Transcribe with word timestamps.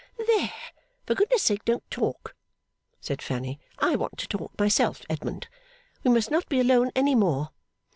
'There! 0.17 0.51
For 1.05 1.13
goodness 1.13 1.43
sake, 1.43 1.63
don't 1.63 1.87
talk,' 1.91 2.35
said 2.99 3.21
Fanny; 3.21 3.59
'I 3.77 3.97
want 3.97 4.17
to 4.17 4.27
talk, 4.27 4.49
myself. 4.57 5.03
Edmund, 5.11 5.47
we 6.03 6.09
must 6.09 6.31
not 6.31 6.49
be 6.49 6.59
alone 6.59 6.89
any 6.95 7.13
more. 7.13 7.51